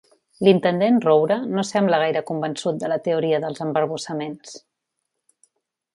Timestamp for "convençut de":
2.31-2.91